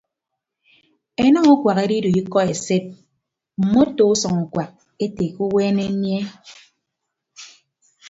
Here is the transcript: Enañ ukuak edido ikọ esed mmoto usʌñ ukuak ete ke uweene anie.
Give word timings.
Enañ 1.25 1.45
ukuak 1.53 1.77
edido 1.85 2.09
ikọ 2.19 2.37
esed 2.51 2.83
mmoto 3.61 4.01
usʌñ 4.13 4.33
ukuak 4.45 4.71
ete 5.03 5.25
ke 5.33 5.41
uweene 5.49 5.83
anie. 5.89 6.19